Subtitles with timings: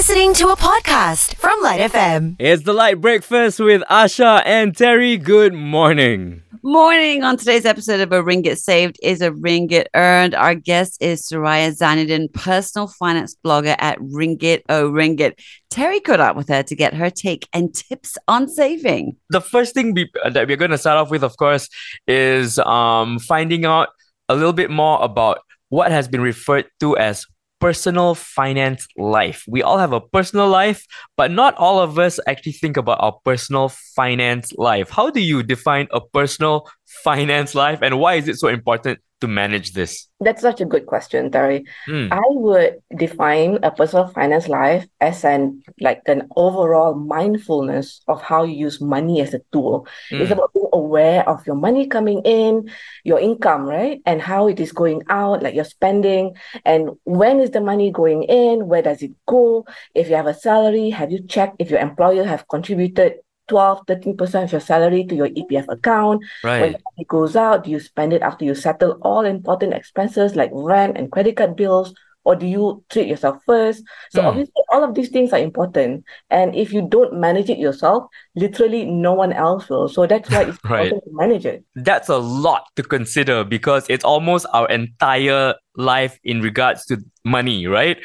[0.00, 2.36] listening to a podcast from Lite FM.
[2.38, 5.18] It's the Lite Breakfast with Asha and Terry.
[5.18, 6.42] Good morning.
[6.62, 7.22] Morning.
[7.22, 10.34] On today's episode of A Ringgit Saved is a Ringgit Earned.
[10.34, 15.38] Our guest is Suraya Zainudin, personal finance blogger at Ringgit O Ringgit.
[15.68, 19.16] Terry caught up with her to get her take and tips on saving.
[19.28, 21.68] The first thing we, that we're going to start off with, of course,
[22.06, 23.90] is um, finding out
[24.30, 27.26] a little bit more about what has been referred to as
[27.60, 29.44] personal finance life.
[29.46, 30.86] We all have a personal life,
[31.16, 34.90] but not all of us actually think about our personal finance life.
[34.90, 36.68] How do you define a personal
[37.04, 40.08] finance life and why is it so important to manage this?
[40.20, 41.64] That's such a good question, Terry.
[41.88, 42.12] Mm.
[42.12, 48.44] I would define a personal finance life as an like an overall mindfulness of how
[48.44, 49.86] you use money as a tool.
[50.10, 50.20] Mm.
[50.20, 52.70] It's about being aware of your money coming in,
[53.04, 54.00] your income, right?
[54.06, 58.24] And how it is going out, like your spending, and when is the money going
[58.24, 59.66] in, where does it go?
[59.94, 63.14] If you have a salary, have you checked if your employer have contributed
[63.48, 66.22] 12, 13% of your salary to your EPF account.
[66.46, 66.72] When Right.
[66.72, 70.50] the money goes out, do you spend it after you settle all important expenses like
[70.54, 71.92] rent and credit card bills?
[72.24, 73.82] Or do you treat yourself first?
[74.10, 74.26] So Hmm.
[74.26, 76.04] obviously all of these things are important.
[76.30, 78.04] And if you don't manage it yourself,
[78.36, 79.88] literally no one else will.
[79.88, 80.92] So that's why it's Right.
[80.92, 81.64] important to manage it.
[81.74, 87.66] That's a lot to consider because it's almost our entire life in regards to money,
[87.66, 87.96] right?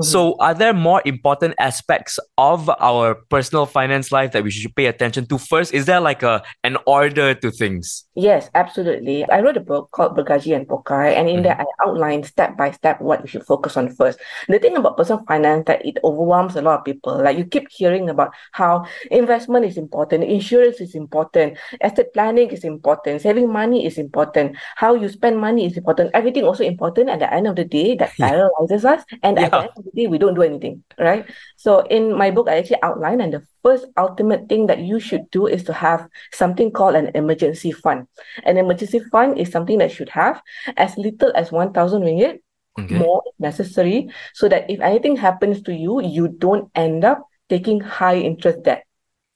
[0.00, 0.42] So, mm-hmm.
[0.42, 5.26] are there more important aspects of our personal finance life that we should pay attention
[5.26, 5.74] to first?
[5.74, 8.04] Is there like a an order to things?
[8.14, 9.28] Yes, absolutely.
[9.30, 11.84] I wrote a book called Bergaji and Pokai, and in there mm-hmm.
[11.84, 14.18] I outlined step by step what you should focus on first.
[14.48, 17.22] The thing about personal finance that it overwhelms a lot of people.
[17.22, 22.64] Like you keep hearing about how investment is important, insurance is important, estate planning is
[22.64, 26.10] important, saving money is important, how you spend money is important.
[26.14, 27.10] Everything also important.
[27.10, 28.28] At the end of the day, that Yeah.
[28.28, 29.62] paralyzes us, and at the Yeah.
[29.76, 31.26] end of the day, we don't do anything, right?
[31.56, 35.30] So in my book, I actually outline, and the first ultimate thing that you should
[35.30, 38.06] do is to have something called an emergency fund.
[38.44, 40.42] An emergency fund is something that should have
[40.76, 42.38] as little as 1,000 ringgit,
[42.78, 42.96] Okay.
[42.96, 48.16] more necessary, so that if anything happens to you, you don't end up taking high
[48.16, 48.84] interest debt.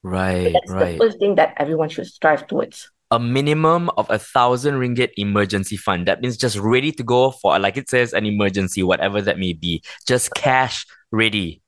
[0.02, 2.90] Right, That's the first thing that everyone should strive towards.
[3.10, 6.06] A minimum of a thousand ringgit emergency fund.
[6.06, 9.52] That means just ready to go for, like it says, an emergency, whatever that may
[9.52, 9.82] be.
[10.06, 11.62] Just cash ready.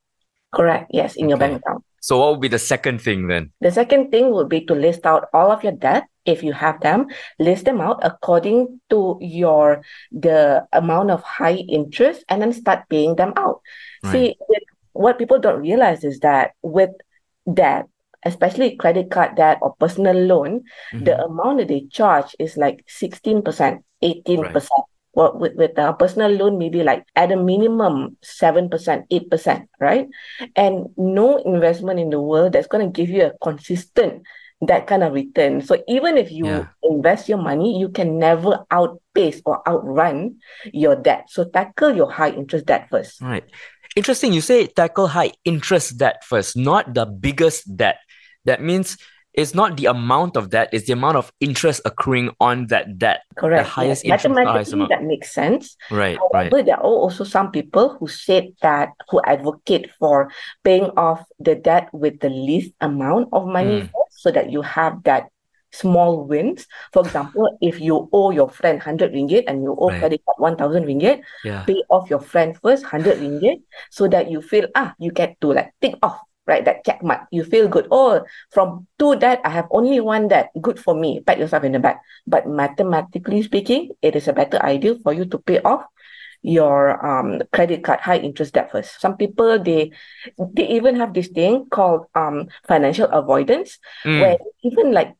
[0.52, 0.90] Correct.
[0.92, 1.84] Yes, in your bank account.
[2.00, 3.52] So, what would be the second thing then?
[3.60, 6.80] The second thing would be to list out all of your debt if you have
[6.80, 7.08] them.
[7.38, 9.82] List them out according to your
[10.12, 13.60] the amount of high interest and then start paying them out.
[14.02, 14.12] Right.
[14.12, 14.62] See, with,
[14.92, 16.90] what people don't realize is that with
[17.52, 17.86] debt,
[18.24, 20.62] especially credit card debt or personal loan,
[20.92, 21.24] the Mhm.
[21.26, 24.84] amount that they charge is like 16%, 18%.
[25.14, 30.06] Well, with, with a personal loan, maybe like at a minimum 7%, 8%, right?
[30.54, 34.22] And no investment in the world that's going to give you a consistent
[34.62, 35.60] that kind of return.
[35.60, 36.66] So even if you Yeah.
[36.82, 40.36] invest your money, you can never outpace or outrun
[40.72, 41.26] your debt.
[41.30, 43.22] So tackle your high interest debt first.
[43.22, 43.44] Right.
[43.96, 44.32] Interesting.
[44.32, 47.98] You say tackle high interest debt first, not the biggest debt.
[48.44, 48.96] That means
[49.34, 53.20] it's not the amount of debt, it's the amount of interest accruing on that debt.
[53.36, 53.68] Correct.
[53.68, 54.24] highest yes.
[54.24, 55.76] interest, the highest Mathematically, that makes sense.
[55.90, 56.50] Right, right.
[56.50, 60.30] However, there are also some people who said that who advocate for
[60.64, 63.90] paying off the debt with the least amount of money Mm.
[63.92, 65.28] first, so that you have that
[65.70, 66.66] small wins.
[66.92, 70.00] For example, if you owe your friend 100 ringgit and you owe Right.
[70.00, 71.62] credit card 1000 ringgit, Yeah.
[71.68, 73.60] pay off your friend first 100 ringgit
[73.90, 77.28] so that you feel ah you get to like tick off right that check mark
[77.30, 81.20] you feel good oh from two that I have only one that good for me
[81.20, 85.24] pat yourself in the back but mathematically speaking it is a better idea for you
[85.26, 85.84] to pay off
[86.42, 89.90] your um credit card high interest debt first some people they
[90.54, 94.20] they even have this thing called um financial avoidance Mm.
[94.20, 95.14] where even like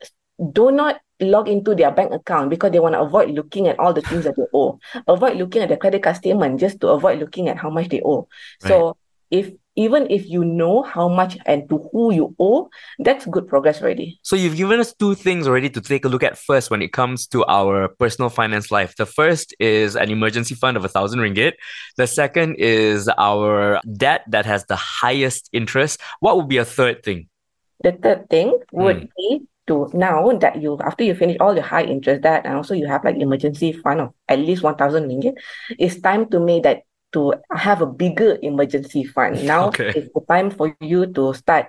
[0.53, 3.93] do not log into their bank account because they want to avoid looking at all
[3.93, 4.79] the things that they owe.
[5.09, 8.01] Avoid looking at their credit card statement just to avoid looking at how much they
[8.05, 8.29] owe.
[8.61, 8.97] So
[9.31, 13.81] if even if you know how much and to who you owe, that's good progress
[13.81, 14.19] already.
[14.23, 16.93] So you've given us two things already to take a look at first when it
[16.93, 18.97] comes to our personal finance life.
[18.97, 21.53] The first is an emergency fund of a thousand ringgit.
[21.97, 26.01] The second is our debt that has the highest interest.
[26.19, 27.29] What would be a third thing?
[27.85, 29.07] The third thing would hmm.
[29.17, 32.75] be to now that you after you finish all your high interest debt and also
[32.75, 35.35] you have like emergency fund of at least 1000 ringgit,
[35.79, 36.83] it's time to make that
[37.19, 39.43] to have a bigger emergency fund.
[39.55, 39.91] Now Okay.
[39.95, 41.67] it's the time for you to start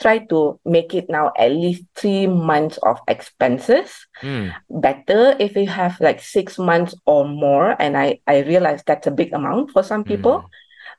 [0.00, 3.92] try to make it now at least three months of expenses.
[4.22, 4.52] Mm.
[4.70, 9.10] Better if you have like six months or more, and I I realize that's a
[9.12, 10.48] big amount for some people.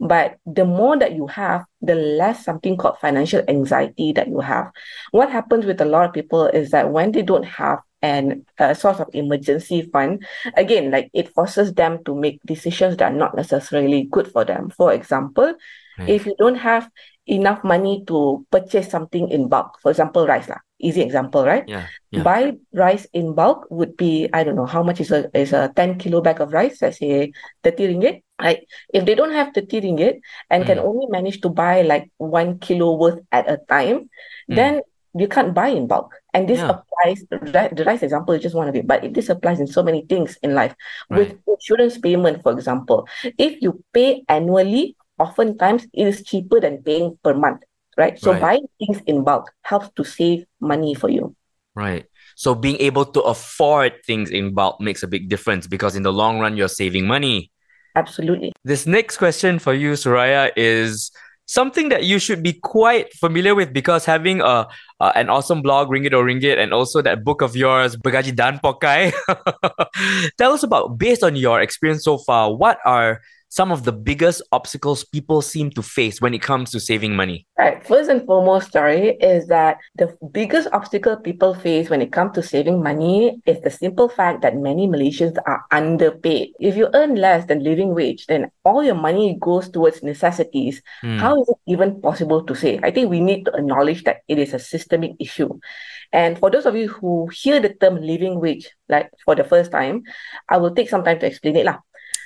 [0.01, 4.71] But the more that you have, the less something called financial anxiety that you have.
[5.12, 8.74] What happens with a lot of people is that when they don't have an a
[8.74, 10.25] source of emergency fund,
[10.57, 14.74] again, like it forces them to make decisions that are not necessarily good for them.
[14.74, 15.53] For example,
[16.00, 16.09] Right.
[16.09, 16.89] if you don't have
[17.27, 21.63] enough money to purchase something in bulk, for example, rice lah, easy example, right?
[21.68, 21.86] Yeah.
[22.12, 22.24] Yeah.
[22.24, 25.72] Buy rice in bulk would be I don't know how much is a is a
[25.75, 27.31] 10 kilo bag of rice, let's say
[27.63, 28.24] 30 ringgit.
[28.42, 28.66] Right.
[28.94, 30.19] If they don't have 30 ringgit
[30.50, 30.86] and can Mm.
[30.86, 34.10] only manage to buy like one kilo worth at a time,
[34.50, 34.56] Mm.
[34.56, 34.74] then
[35.13, 36.16] you can't buy in bulk.
[36.33, 36.80] And this Yeah.
[36.80, 39.84] applies, the rice example is just one of it, but it, this applies in so
[39.84, 40.74] many things in life.
[41.10, 43.06] With insurance payment, for example,
[43.38, 47.62] if you pay annually, oftentimes it is cheaper than paying per month,
[48.01, 48.18] right?
[48.18, 48.42] So Right.
[48.42, 51.38] buying things in bulk helps to save money for you.
[51.77, 52.09] Right.
[52.36, 56.12] So being able to afford things in bulk makes a big difference because in the
[56.12, 57.53] long run you're saving money.
[57.95, 58.51] Absolutely.
[58.65, 61.12] This next question for you, Suraya, is
[61.45, 64.65] something that you should be quite familiar with because having a
[65.03, 68.59] uh, an awesome blog, Ringgit or Ringgit, and also that book of yours, Bergaji Dan
[68.63, 69.12] Pokai.
[70.39, 73.19] Tell us about, based on your experience so far, what are
[73.51, 77.45] some of the biggest obstacles people seem to face when it comes to saving money?
[77.59, 77.86] Right.
[77.86, 82.44] First and foremost, sorry, is that the biggest obstacle people face when it comes to
[82.44, 86.56] saving money is the simple fact that many Malaysians are underpaid.
[86.62, 90.81] If you earn less than living wage, then all your money goes towards necessities.
[91.01, 91.18] Hmm.
[91.18, 92.80] How is it even possible to save?
[92.86, 95.59] I think we need to acknowledge that it is a systemic issue.
[96.13, 99.71] And for those of you who hear the term living wage, like for the first
[99.71, 100.03] time,
[100.48, 101.65] I will take some time to explain it.
[101.65, 101.80] lah.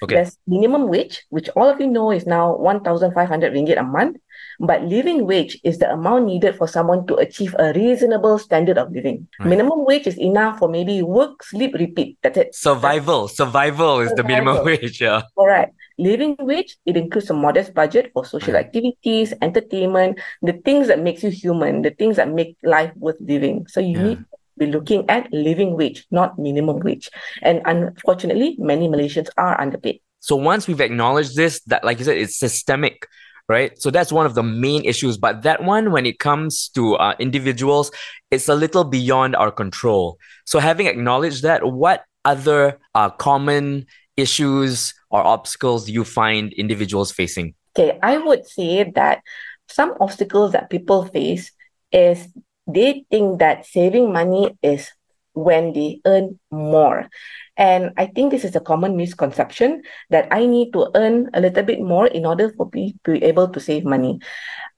[0.05, 0.15] Okay.
[0.15, 4.17] There's minimum wage, which all of you know is now 1,500 ringgit a month.
[4.59, 8.91] But living wage is the amount needed for someone to achieve a reasonable standard of
[8.91, 9.27] living.
[9.39, 9.49] Right.
[9.49, 12.17] Minimum wage is enough for maybe work, sleep, repeat.
[12.23, 12.55] That's it.
[12.55, 13.27] Survival.
[13.27, 15.01] Survival is the minimum wage.
[15.01, 15.23] Yeah.
[15.35, 15.69] All right.
[15.97, 18.65] Living wage, it includes a modest budget for social Right.
[18.65, 23.65] activities, entertainment, the things that makes you human, the things that make life worth living.
[23.67, 24.03] So you Yeah.
[24.03, 24.19] need
[24.57, 27.09] be looking at living wage, not minimum wage.
[27.41, 30.01] And unfortunately, many Malaysians are underpaid.
[30.19, 33.07] So once we've acknowledged this, that like you said, it's systemic,
[33.47, 33.79] right?
[33.79, 35.17] So that's one of the main issues.
[35.17, 37.91] But that one, when it comes to uh, individuals,
[38.31, 40.17] it's a little beyond our control.
[40.45, 43.85] So having acknowledged that, what other uh, common
[44.17, 47.53] issues or obstacles do you find individuals facing?
[47.77, 49.21] Okay, I would say that
[49.67, 51.51] some obstacles that people face
[51.91, 52.27] is
[52.67, 54.91] they think that saving money is
[55.33, 57.09] when they earn more.
[57.57, 61.63] And I think this is a common misconception that I need to earn a little
[61.63, 64.19] bit more in order for me to be able to save money.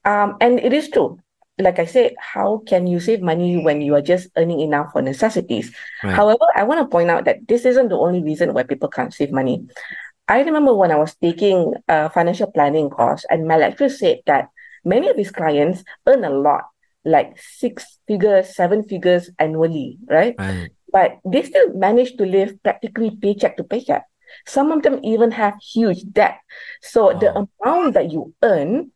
[0.05, 1.19] Um, and it is true.
[1.59, 5.01] Like I said, how can you save money when you are just earning enough for
[5.01, 5.73] necessities?
[6.03, 6.13] Right.
[6.13, 9.13] However, I want to point out that this isn't the only reason why people can't
[9.13, 9.65] save money.
[10.27, 14.49] I remember when I was taking a financial planning course, and my lecturer said that
[14.85, 16.65] many of his clients earn a lot,
[17.05, 20.35] like six figures, seven figures annually, right?
[20.37, 20.71] Right.
[20.91, 24.05] But they still manage to live practically paycheck to paycheck.
[24.45, 26.39] Some of them even have huge debt.
[26.81, 28.91] So the amount that you earn,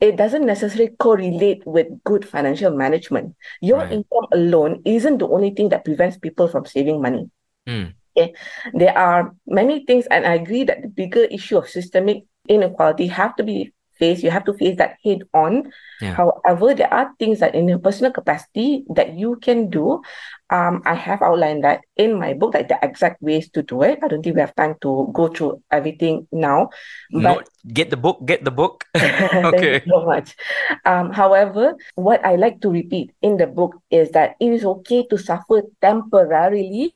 [0.00, 3.34] it doesn't necessarily correlate with good financial management.
[3.60, 3.92] Your Right.
[3.92, 7.30] income alone isn't the only thing that prevents people from saving money.
[7.66, 7.94] Mm.
[8.16, 8.34] Okay.
[8.72, 13.36] There are many things, and I agree that the bigger issue of systemic inequality have
[13.36, 14.22] to be faced.
[14.22, 15.72] You have to face that head on.
[16.00, 16.14] Yeah.
[16.14, 20.02] However, there are things that in your personal capacity that you can do.
[20.50, 23.98] Um, I have outlined that in my book, like the exact ways to do it.
[24.02, 26.70] I don't think we have time to go through everything now.
[27.10, 28.84] No, get the book, get the book.
[28.94, 29.10] Okay.
[29.50, 30.36] Thank you so much.
[30.84, 35.06] Um, however, what I like to repeat in the book is that it is okay
[35.10, 36.92] to suffer temporarily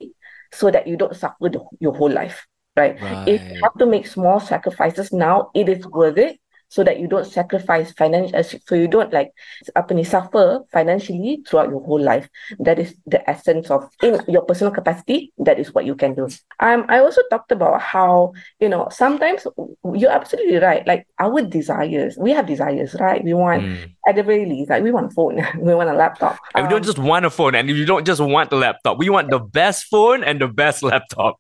[0.53, 2.97] so that you don't suffer the, your whole life, right?
[3.27, 6.39] If you have to make small sacrifices now, it is worth it
[6.71, 9.35] so that you don't sacrifice financial, so you don't like
[9.75, 12.31] apa ni, suffer financially throughout your whole life.
[12.63, 15.35] That is the essence of in your personal capacity.
[15.43, 16.31] That is what you can do.
[16.63, 19.43] Um, I also talked about how you know sometimes
[19.99, 20.87] you're absolutely right.
[20.87, 23.19] Like our desires, we have desires, right?
[23.23, 23.91] We want Mm.
[24.07, 26.39] at the very least, like we want a phone, we want a laptop.
[26.55, 28.97] And we don't Um, just want a phone, and you don't just want the laptop.
[28.97, 31.37] We want the best phone and the best laptop.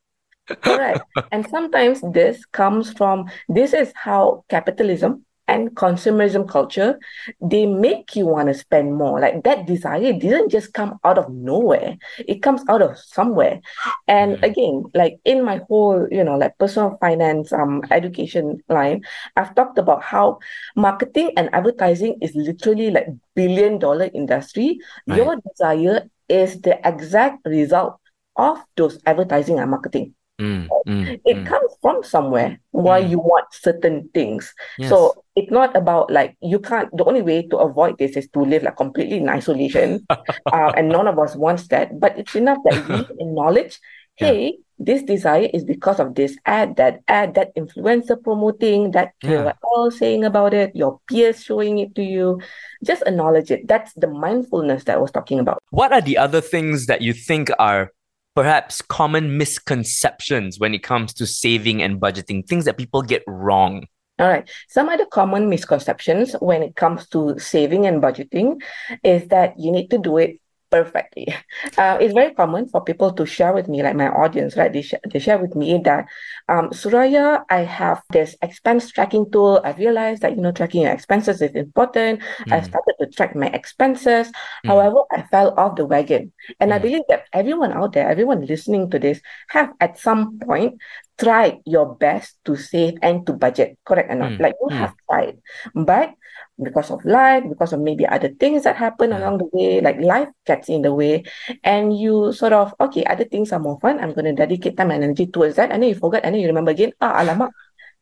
[0.62, 1.04] Correct.
[1.30, 6.96] and sometimes this comes from this is how capitalism and consumerism culture
[7.42, 9.18] they make you want to spend more.
[9.20, 11.98] Like that desire didn't just come out of nowhere.
[12.18, 13.60] It comes out of somewhere.
[14.06, 19.02] And again, like in my whole, you know, like personal finance um education line,
[19.36, 20.38] I've talked about how
[20.76, 24.78] marketing and advertising is literally like billion dollar industry.
[25.08, 25.16] Right.
[25.16, 27.98] Your desire is the exact result
[28.36, 31.46] of those advertising and marketing Mm, mm, It mm.
[31.46, 34.54] comes from somewhere why you want certain things.
[34.78, 34.88] Yes.
[34.88, 36.88] So it's not about like you can't.
[36.96, 40.88] The only way to avoid this is to live like completely in isolation, uh, and
[40.88, 42.00] none of us wants that.
[42.00, 43.76] But it's enough that we acknowledge,
[44.16, 44.32] Yeah.
[44.32, 49.52] hey, this desire is because of this ad, that ad, that influencer promoting, that Yeah.
[49.60, 52.40] KOL saying about it, your peers showing it to you.
[52.80, 53.68] Just acknowledge it.
[53.68, 55.60] That's the mindfulness that I was talking about.
[55.68, 57.92] What are the other things that you think are
[58.34, 63.86] perhaps common misconceptions when it comes to saving and budgeting, things that people get wrong?
[64.18, 64.48] All right.
[64.68, 68.60] Some other common misconceptions when it comes to saving and budgeting
[69.02, 70.38] is that you need to do it
[70.70, 71.28] perfectly.
[71.76, 74.72] Uh, it's very common for people to share with me, like my audience, right?
[74.72, 76.06] They, sh- they share with me that,
[76.48, 79.60] um, Suraya, I have this expense tracking tool.
[79.64, 82.22] I realized that, you know, tracking your expenses is important.
[82.50, 84.30] I Mm, started to track my expenses.
[84.64, 86.32] mm, However, I fell off the wagon.
[86.60, 86.80] And I Mm.
[86.80, 90.80] believe that everyone out there, everyone listening to this, have at some point
[91.18, 93.76] tried your best to save and to budget.
[93.84, 94.34] Correct or not?
[94.34, 94.76] Mm, Like you mm.
[94.76, 95.38] have tried.
[95.74, 96.14] But
[96.62, 99.18] because of life, because of maybe other things that happen Yeah.
[99.18, 101.24] along the way, like life gets in the way,
[101.64, 104.00] and you sort of, okay, other things are more fun.
[104.00, 105.70] I'm going to dedicate time and energy towards that.
[105.72, 107.50] And then you forget, and then you remember again, ah, alamak,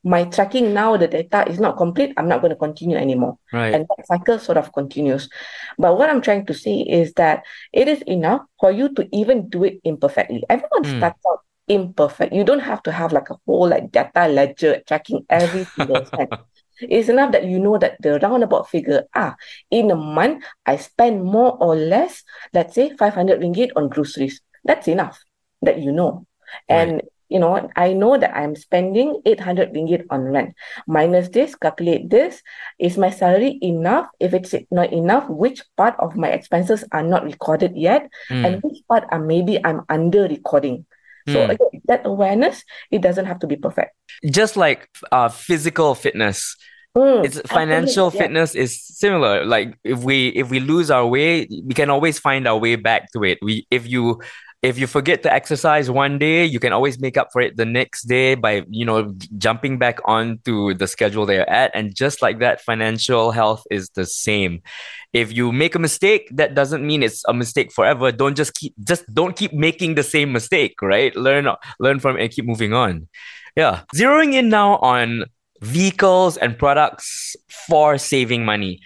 [0.05, 2.15] my tracking now, the data is not complete.
[2.17, 3.73] I'm not going to continue anymore right.
[3.73, 5.29] and that cycle sort of continues.
[5.79, 9.49] But what I'm trying to say is that it is enough for you to even
[9.49, 10.45] do it imperfectly.
[10.49, 10.91] Everyone Mm.
[10.97, 12.33] starts out imperfect.
[12.33, 16.31] You don't have to have like a whole like data ledger tracking every single cent.
[16.81, 19.35] It's enough that you know that the roundabout figure, ah,
[19.71, 24.41] in a month, I spend more or less, let's say 500 ringgit on groceries.
[24.65, 25.19] That's enough
[25.63, 26.27] that you know.
[26.69, 30.55] And you know, I know that I'm spending 800 ringgit on rent.
[30.87, 32.43] Minus this, calculate this.
[32.79, 34.09] Is my salary enough?
[34.19, 38.09] If it's not enough, which part of my expenses are not recorded yet?
[38.31, 40.87] Mm, And which part are maybe I'm under recording?
[41.29, 41.51] So Mm.
[41.53, 43.93] again, that awareness, it doesn't have to be perfect.
[44.31, 46.57] Just like uh, physical fitness,
[46.97, 48.21] Mm, it's financial yeah.
[48.23, 49.45] fitness is similar.
[49.45, 53.13] Like if we if we lose our way, we can always find our way back
[53.13, 53.39] to it.
[53.43, 54.21] We if you
[54.61, 57.65] if you forget to exercise one day, you can always make up for it the
[57.65, 61.71] next day by you know jumping back onto the schedule that you're at.
[61.75, 64.63] And just like that, financial health is the same.
[65.13, 68.11] If you make a mistake, that doesn't mean it's a mistake forever.
[68.11, 71.15] Don't just keep just don't keep making the same mistake, right?
[71.15, 71.49] Learn
[71.79, 73.09] learn from it and keep moving on.
[73.55, 73.83] Yeah.
[73.95, 75.27] Zeroing in now on
[75.61, 78.81] vehicles and products for saving money.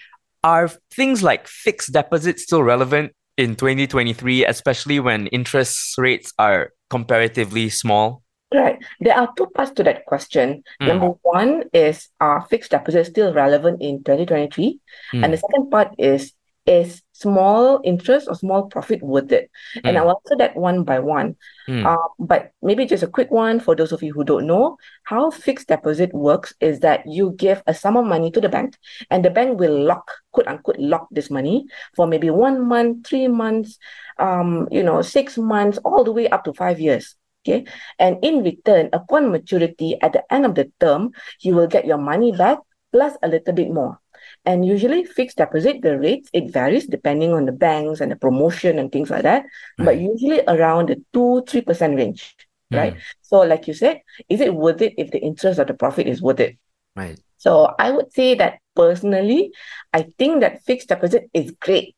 [0.45, 7.69] Are things like fixed deposits still relevant in 2023, especially when interest rates are comparatively
[7.71, 8.23] small?
[8.53, 8.79] Right.
[9.01, 10.62] There are two parts to that question.
[10.81, 10.87] Mm.
[10.89, 14.79] Number one is are fixed deposits still relevant in 2023?
[15.15, 15.25] Mm.
[15.25, 16.33] And the second part is
[16.66, 19.50] is small interest or small profit worth it?
[19.85, 20.00] And Mm.
[20.00, 21.37] I'll answer that one by one.
[21.69, 21.87] Mm.
[21.87, 24.76] Uh, but maybe just a quick one for those of you who don't know.
[25.04, 28.76] How fixed deposit works is that you give a sum of money to the bank,
[29.11, 33.28] and the bank will lock, quote unquote, lock this money for maybe one month, three
[33.28, 33.78] months,
[34.19, 37.16] um, you know, six months, all the way up to five years.
[37.42, 37.66] Okay.
[37.99, 41.99] And in return, upon maturity, at the end of the term, you will get your
[41.99, 42.59] money back
[42.92, 43.99] plus a little bit more.
[44.45, 48.79] And usually, fixed deposit, the rates, it varies depending on the banks and the promotion
[48.79, 49.45] and things like that,
[49.79, 52.35] but usually around the 2 3% range,
[52.73, 52.95] right?
[52.95, 53.01] Mm.
[53.21, 56.21] So, like you said, is it worth it if the interest or the profit is
[56.21, 56.59] worth it?
[56.97, 57.19] Right.
[57.39, 59.53] So, I would say that personally,
[59.93, 61.95] I think that fixed deposit is great,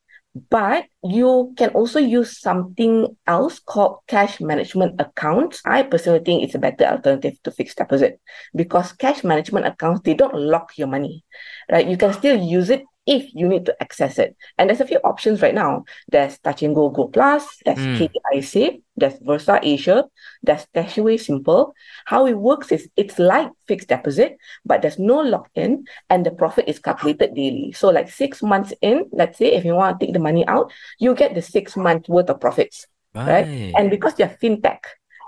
[0.49, 5.61] but you can also use something else called cash management accounts.
[5.65, 8.19] I personally think it's a better alternative to fixed deposit
[8.53, 11.23] because cash management accounts, they don't lock your money,
[11.71, 11.87] right?
[11.87, 14.35] You can still use it if you need to access it.
[14.57, 15.85] And there's a few options right now.
[16.09, 17.97] There's Touch and Go Go Plus, there's Mm.
[17.97, 20.05] KDI Save, there's Versa Asia,
[20.43, 21.73] there's Stashaway Simple.
[22.05, 26.65] How it works is it's like fixed deposit, but there's no lock-in and the profit
[26.67, 27.71] is calculated daily.
[27.73, 30.71] So like six months in, let's say if you want to take the money out,
[30.99, 32.87] you get the six months worth of profits.
[33.13, 33.73] Right.
[33.77, 34.79] And because they're fintech,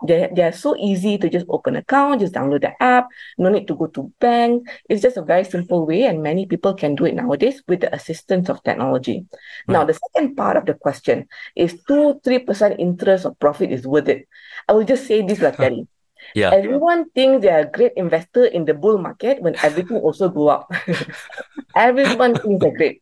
[0.05, 3.75] they they're so easy to just open account, just download the app, no need to
[3.75, 4.67] go to bank.
[4.89, 7.93] It's just a very simple way, and many people can do it nowadays with the
[7.93, 9.25] assistance of technology.
[9.67, 13.87] Now, the second part of the question is two, three percent interest or profit is
[13.87, 14.27] worth it.
[14.67, 15.87] I will just say this, like Terry.
[16.35, 16.51] Yeah.
[16.51, 20.49] Everyone thinks they are a great investor in the bull market when everything also go
[20.49, 20.67] up.
[21.75, 23.01] Everyone thinks they're great,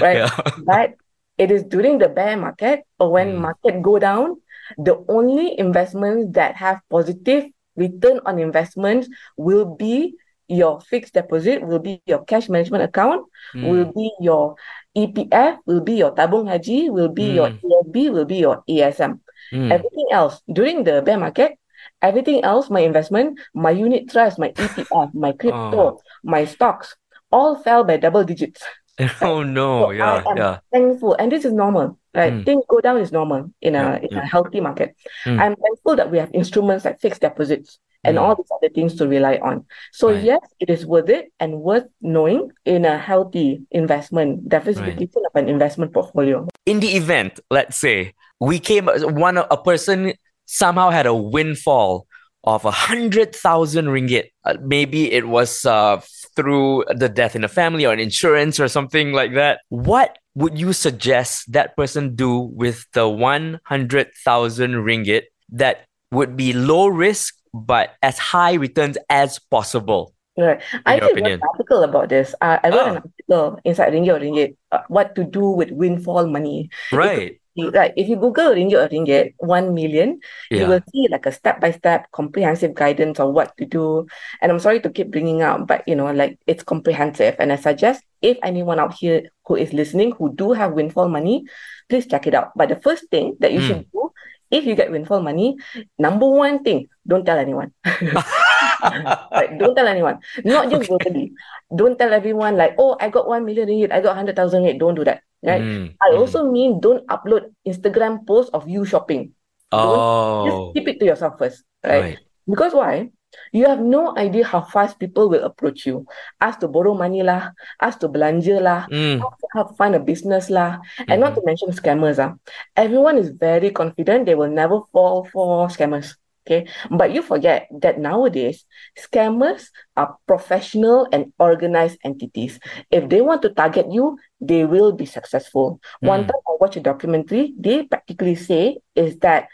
[0.00, 0.26] right?
[0.26, 0.30] Yeah.
[0.64, 0.94] But
[1.38, 3.40] it is during the bear market or when Mm.
[3.40, 4.40] market go down,
[4.78, 7.44] the only investments that have positive
[7.76, 10.14] return on investments will be
[10.48, 13.94] your fixed deposit, will be your cash management account, will Mm.
[13.94, 14.54] be your
[14.94, 17.60] EPF, will be your tabung haji, will be your Mm.
[17.64, 19.20] ASB, will be your ASM.
[19.52, 19.72] Mm.
[19.72, 21.58] Everything else during the bear market,
[22.02, 26.96] Everything else, my investment, my unit trust, my ETF, my crypto, my stocks,
[27.32, 28.62] all fell by double digits.
[29.20, 30.58] Oh no, So yeah, I yeah.
[30.72, 32.32] thankful, and this is normal, right?
[32.32, 32.44] Mm.
[32.44, 34.20] Things go down is normal in Yeah, a in yeah.
[34.22, 34.96] a healthy market.
[35.24, 35.38] Mm.
[35.40, 38.22] I'm thankful that we have instruments like fixed deposits and Mm.
[38.22, 39.66] all these other things to rely on.
[39.92, 40.22] So Right.
[40.22, 45.48] yes, it is worth it and worth knowing in a healthy investment diversification of an
[45.48, 46.46] investment portfolio.
[46.64, 50.14] In the event, let's say we came one a person
[50.46, 52.06] somehow had a windfall
[52.44, 54.30] of a hundred thousand ringgit.
[54.44, 56.00] Uh, maybe it was uh,
[56.36, 59.60] through the death in a family or an insurance or something like that.
[59.70, 66.36] What would you suggest that person do with the one hundred thousand ringgit that would
[66.36, 70.12] be low risk but as high returns as possible?
[70.36, 70.60] Right.
[70.84, 71.40] I did opinion?
[71.40, 72.34] an article about this.
[72.42, 73.02] Uh, I wrote an
[73.32, 73.40] Oh.
[73.40, 76.68] article inside Ringgit or Ringgit, uh, what to do with windfall money.
[76.92, 77.40] Right.
[77.56, 77.92] Right.
[77.96, 80.20] If you Google Ringgit or Ringgit, 1 million,
[80.50, 84.06] you will see like a step-by-step comprehensive guidance on what to do.
[84.42, 87.36] And I'm sorry to keep bringing up, but you know, like it's comprehensive.
[87.38, 91.44] And I suggest if anyone out here who is listening who do have windfall money,
[91.88, 92.52] please check it out.
[92.56, 93.66] But the first thing that you Mm.
[93.66, 94.12] should do
[94.50, 95.56] if you get windfall money,
[95.98, 97.72] number one thing, don't tell anyone.
[98.82, 100.20] Right, don't tell anyone.
[100.44, 101.32] Not just verbally.
[101.74, 104.78] Don't tell everyone like, oh, I got one million ringgit, I got hundred thousand ringgit.
[104.78, 105.22] Don't do that.
[105.44, 105.62] Right.
[105.62, 106.18] Mm, I mm.
[106.18, 109.36] also mean don't upload Instagram posts of you shopping.
[109.70, 112.00] Oh, Just keep it to yourself first, right?
[112.00, 112.18] right.
[112.48, 113.10] Because why?
[113.52, 116.06] You have no idea how fast people will approach you.
[116.40, 117.52] Ask to borrow money lah,
[117.82, 121.36] ask to belanja lah, Mm, ask to help find a business lah, and not mhm.
[121.36, 122.38] to mention scammers ah.
[122.78, 126.16] Everyone is very confident they will never fall for scammers.
[126.46, 128.62] Okay, but you forget that nowadays
[128.94, 129.66] scammers
[129.98, 132.62] are professional and organized entities.
[132.90, 135.82] If they want to target you, they will be successful.
[136.06, 136.30] One Mm.
[136.30, 139.50] time I watched a documentary, they practically say is that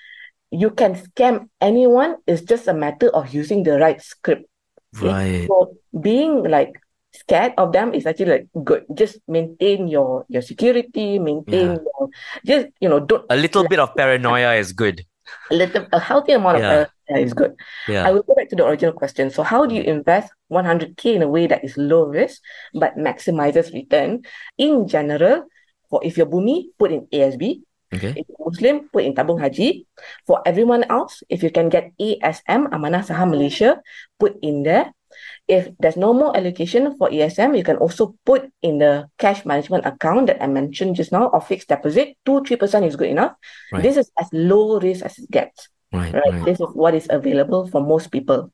[0.52, 4.44] you can scam anyone, it's just a matter of using the right script.
[5.00, 5.48] Right.
[5.48, 6.76] So being like
[7.12, 8.84] scared of them is actually like good.
[8.92, 12.08] Just maintain your your security, maintain your
[12.44, 15.04] just you know, don't A little bit of paranoia is good.
[15.50, 16.70] A little a healthy amount of Yeah.
[17.08, 17.52] paranoia is good.
[17.88, 18.06] Yeah.
[18.06, 19.30] I will go back to the original question.
[19.30, 22.40] So how do you invest 100k in a way that is low risk
[22.74, 24.24] but maximizes return?
[24.58, 25.46] In general,
[25.90, 27.62] for if you're Bumi, put in ASB.
[27.92, 28.16] Okay.
[28.16, 29.84] If you're Muslim, put in Tabung Haji.
[30.24, 33.84] For everyone else, if you can get ASM, Amanah Saham Malaysia,
[34.16, 34.96] put in there.
[35.48, 39.84] If there's no more allocation for ASM, you can also put in the cash management
[39.86, 42.16] account that I mentioned just now or fixed deposit.
[42.24, 43.34] 2 3% is good enough.
[43.72, 43.82] Right.
[43.82, 46.14] This is as low risk as it gets Right.
[46.14, 46.32] right?
[46.32, 46.44] Right.
[46.44, 48.50] This is what is available for most people.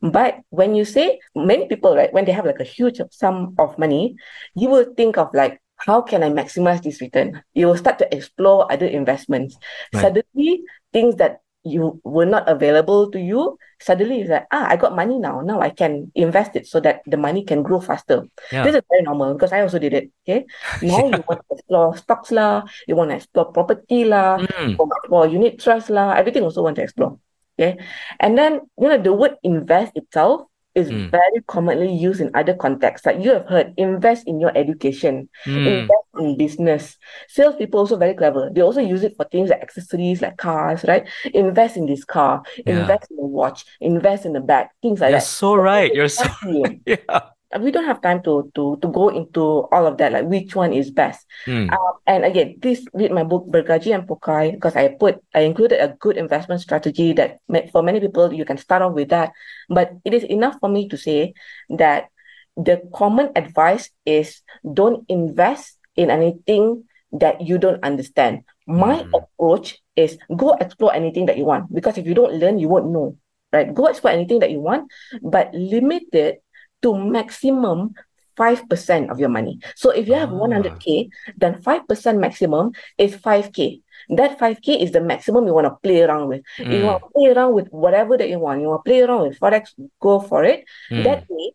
[0.00, 3.78] But when you say many people, right, when they have like a huge sum of
[3.78, 4.16] money,
[4.54, 7.42] you will think of like, how can I maximize this return?
[7.54, 9.56] You will start to explore other investments.
[9.92, 10.00] Right.
[10.02, 14.96] Suddenly, things that you were not available to you, suddenly it's like, ah, I got
[14.96, 15.40] money now.
[15.40, 18.26] Now I can invest it so that the money can grow faster.
[18.50, 18.64] Yeah.
[18.64, 20.10] This is very normal because I also did it.
[20.24, 20.46] Okay.
[20.82, 24.78] Now you want to explore stocks lah, you want to explore property lah, Mm,
[25.08, 27.18] for unit trust lah, everything also want to explore.
[27.58, 27.78] Okay.
[28.20, 30.46] And then, you know, the word invest itself
[30.78, 31.10] is Mm.
[31.10, 33.06] very commonly used in other contexts.
[33.06, 35.66] Like you have heard, invest in your education, mm.
[35.66, 36.96] invest in business.
[37.28, 38.50] Salespeople also very clever.
[38.52, 41.06] They also use it for things like accessories, like cars, right?
[41.34, 42.80] Invest in this car, Yeah.
[42.80, 45.26] invest in a watch, invest in a bag, things like You're that.
[45.26, 45.92] so right.
[45.94, 46.80] You're so you.
[46.86, 47.20] yeah.
[47.56, 50.76] We don't have time to to to go into all of that, like which one
[50.76, 51.24] is best.
[51.48, 55.48] Mm, Um, and again, please read my book Bergaji and Pokai because I put I
[55.48, 57.40] included a good investment strategy that
[57.72, 59.32] for many people you can start off with that.
[59.72, 61.32] But it is enough for me to say
[61.72, 62.12] that
[62.56, 66.84] the common advice is don't invest in anything
[67.16, 68.44] that you don't understand.
[68.68, 69.24] My Mm.
[69.24, 72.92] approach is go explore anything that you want because if you don't learn, you won't
[72.92, 73.16] know.
[73.48, 73.72] Right?
[73.72, 74.92] Go explore anything that you want,
[75.24, 76.44] but limit it
[76.82, 77.94] to maximum
[78.36, 79.58] 5% of your money.
[79.74, 80.38] So if you have Ah.
[80.38, 83.82] 100k, then 5% maximum is 5k.
[84.10, 86.42] That 5k is the maximum you want to play around with.
[86.70, 86.86] If you Mm.
[86.86, 89.38] want to play around with whatever that you want, you want to play around with
[89.40, 90.64] Forex, go for it.
[90.90, 91.02] mm.
[91.04, 91.52] That way,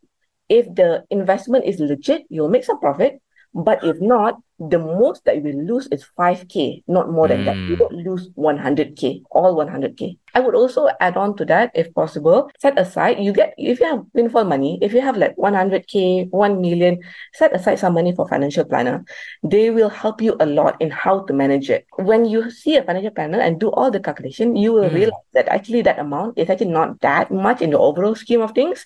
[0.49, 3.22] if the investment is legit, you'll make some profit.
[3.53, 7.57] But if not, the most that you will lose is 5k, not more than that.
[7.67, 7.79] You Mm.
[7.79, 10.17] don't lose 100k, all 100k.
[10.33, 13.85] I would also add on to that, if possible, set aside, you get, if you
[13.85, 16.97] have windfall money, if you have like 100k, 1 million,
[17.33, 19.03] set aside some money for financial planner.
[19.43, 21.85] They will help you a lot in how to manage it.
[21.97, 24.93] When you see a financial planner and do all the calculation, you will Mm.
[24.93, 28.51] realize that actually that amount is actually not that much in the overall scheme of
[28.53, 28.85] things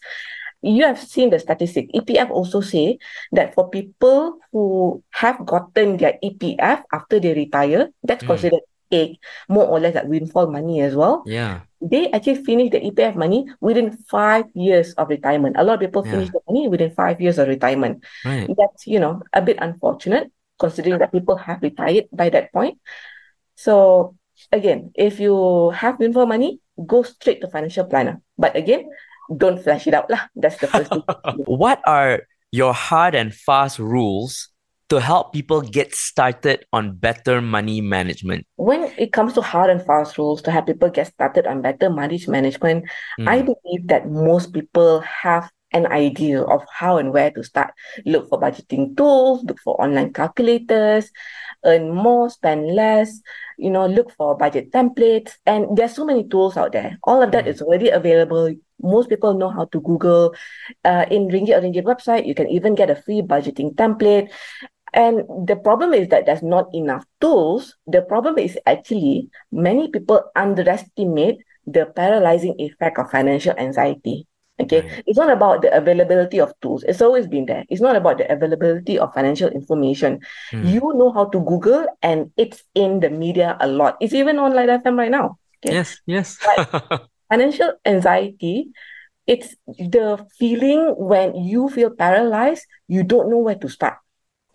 [0.68, 1.90] you have seen the statistic.
[1.94, 2.98] EPF also say
[3.32, 8.28] that for people who have gotten their EPF after they retire, that's Mm.
[8.28, 11.24] considered egg, more or less like windfall money as well.
[11.26, 11.62] Yeah.
[11.82, 15.56] They actually finish the EPF money within five years of retirement.
[15.60, 16.12] A lot of people Yeah.
[16.12, 18.04] finish the money within five years of retirement.
[18.26, 18.48] Right.
[18.48, 22.80] That's, you know, a bit unfortunate considering that people have retired by that point.
[23.56, 24.16] So
[24.52, 28.22] again, if you have windfall money, go straight to financial planner.
[28.38, 28.90] But again,
[29.36, 30.28] don't flash it out lah.
[30.36, 31.04] That's the first thing.
[31.46, 34.50] What are your hard and fast rules
[34.90, 38.48] to help people get started on better money management?
[38.56, 41.90] When it comes to hard and fast rules to help people get started on better
[41.90, 42.86] money management,
[43.28, 43.52] I Mm.
[43.54, 47.76] believe that most people have an idea of how and where to start.
[48.08, 51.12] Look for budgeting tools, look for online calculators,
[51.68, 53.20] earn more, spend less,
[53.60, 55.36] you know, look for budget templates.
[55.46, 56.98] And there's so many tools out there.
[57.04, 57.52] All of that Mm.
[57.52, 58.56] is already available.
[58.88, 60.34] Most people know how to Google.
[60.84, 64.32] Uh, in Ringgit or Ringgit website, you can even get a free budgeting template.
[64.94, 67.76] And the problem is that there's not enough tools.
[67.88, 74.26] The problem is actually many people underestimate the paralyzing effect of financial anxiety.
[74.60, 75.04] Okay, Right.
[75.06, 76.82] it's not about the availability of tools.
[76.82, 77.62] It's always been there.
[77.70, 80.18] It's not about the availability of financial information.
[80.50, 80.66] Mm.
[80.66, 83.98] You know how to Google, and it's in the media a lot.
[84.02, 85.38] It's even on Lite FM right now.
[85.62, 86.42] Okay, Yes, yes.
[87.30, 88.72] financial anxiety.
[89.26, 94.00] It's the feeling when you feel paralyzed, you don't know where to start.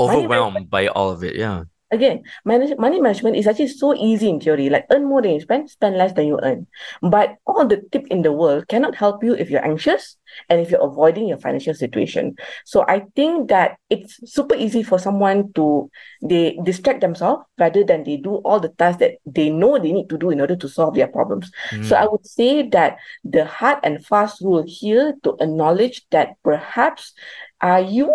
[0.01, 1.37] Overwhelmed by all of it.
[1.37, 1.65] Yeah.
[1.93, 4.71] Again, manage, money management is actually so easy in theory.
[4.71, 6.67] Like earn more than you spend, spend less than you earn.
[7.03, 10.17] But all the tip in the world cannot help you if you're anxious
[10.49, 12.37] and if you're avoiding your financial situation.
[12.65, 15.91] So I think that it's super easy for someone to
[16.23, 20.09] they distract themselves rather than they do all the tasks that they know they need
[20.09, 21.51] to do in order to solve their problems.
[21.81, 22.13] So I Mm.
[22.13, 27.13] would say that the hard and fast rule here to acknowledge that perhaps
[27.61, 28.15] are you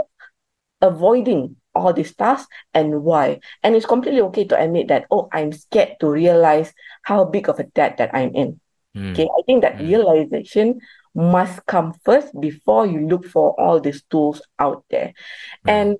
[0.81, 3.39] avoiding all these tasks and why?
[3.63, 7.59] And it's completely okay to admit that, oh, I'm scared to realize how big of
[7.59, 8.59] a debt that I'm in.
[8.95, 9.13] Mm.
[9.13, 9.87] Okay, I think that Mm.
[9.87, 10.79] realization
[11.13, 15.13] must come first before you look for all these tools out there.
[15.65, 15.73] Right.
[15.73, 15.97] And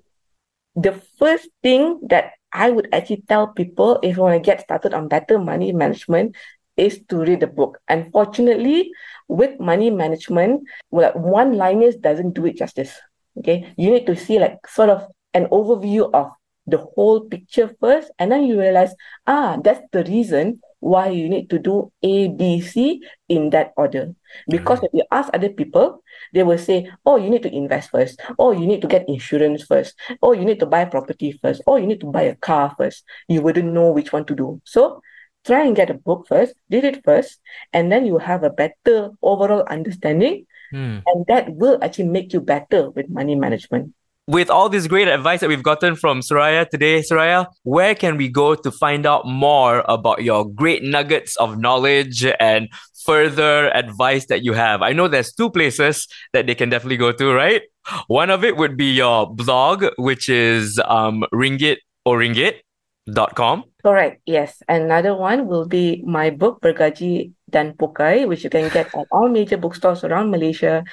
[0.76, 4.94] the first thing that I would actually tell people if you want to get started
[4.94, 6.36] on better money management
[6.76, 7.78] is to read a book.
[7.88, 8.90] Unfortunately,
[9.26, 12.94] with money management, well, one liners doesn't do it justice.
[13.38, 16.32] Okay, you need to see like sort of an overview of
[16.66, 18.94] the whole picture first, and then you realize,
[19.26, 24.14] ah, that's the reason why you need to do A, B, C in that order.
[24.48, 28.20] Because if you ask other people, they will say, oh, you need to invest first.
[28.38, 29.94] Oh, you need to get insurance first.
[30.22, 31.62] Oh, you need to buy property first.
[31.66, 33.02] Oh, you need to buy a car first.
[33.28, 34.60] You wouldn't know which one to do.
[34.64, 35.00] So
[35.44, 37.40] try and get a book first, read it first,
[37.72, 40.46] and then you have a better overall understanding.
[40.72, 41.02] Mm.
[41.06, 43.94] And that will actually make you better with money management.
[44.28, 48.28] With all this great advice that we've gotten from Suraya today, Suraya, where can we
[48.28, 52.68] go to find out more about your great nuggets of knowledge and
[53.06, 54.82] further advice that you have?
[54.82, 57.62] I know there's two places that they can definitely go to, right?
[58.08, 63.64] One of it would be your blog, which is um, ringgit or ringgit.com.
[63.82, 64.20] Correct.
[64.26, 64.60] Yes.
[64.68, 69.30] Another one will be my book, Bergaji Dan Pokai, which you can get at all
[69.30, 70.84] major bookstores around Malaysia.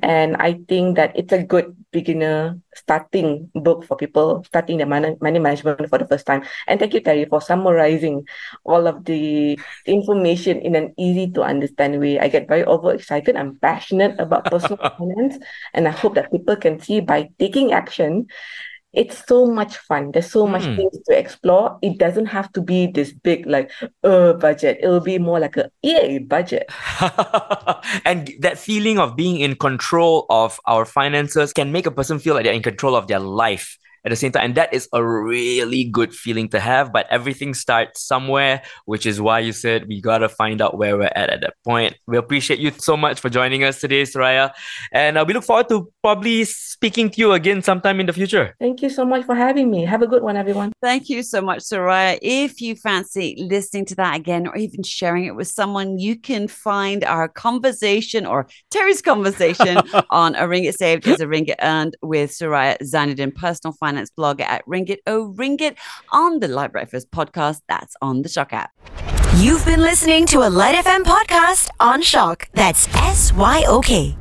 [0.00, 5.16] And I think that it's a good beginner starting book for people starting their money,
[5.20, 6.44] money management for the first time.
[6.66, 8.26] And thank you, Terry, for summarizing
[8.64, 12.20] all of the information in an easy to understand way.
[12.20, 13.34] I get very overexcited.
[13.34, 15.38] I'm passionate about personal finance,
[15.74, 18.26] and I hope that people can see by taking action
[18.92, 20.10] it's so much fun.
[20.12, 20.76] There's so much Mm.
[20.76, 21.78] things to explore.
[21.82, 23.70] It doesn't have to be this big, like,
[24.02, 24.78] uh, budget.
[24.82, 26.66] It'll be more like a, yay, budget.
[28.04, 32.34] and that feeling of being in control of our finances can make a person feel
[32.34, 34.44] like they're in control of their life at the same time.
[34.44, 36.92] And that is a really good feeling to have.
[36.92, 40.96] But everything starts somewhere, which is why you said we got to find out where
[40.96, 41.96] we're at at that point.
[42.06, 44.52] We appreciate you so much for joining us today, Suraya.
[44.92, 48.54] And uh, we look forward to probably speaking to you again sometime in the future.
[48.60, 49.84] Thank you so much for having me.
[49.84, 50.72] Have a good one, everyone.
[50.80, 52.18] Thank you so much, Suraya.
[52.22, 56.48] If you fancy listening to that again or even sharing it with someone, you can
[56.48, 59.78] find our conversation or Terry's conversation
[60.10, 64.64] on A Ringgit Saved is a Ringgit Earned with Suraya Zainudin, personal finance blogger at
[64.66, 65.76] Ringgit Oh Ringgit
[66.12, 67.60] on the Lite Breakfast podcast.
[67.68, 68.70] That's on the SYOK app.
[69.36, 72.46] You've been listening to a Lite FM podcast on SYOK.
[72.52, 74.16] That's S Y O K.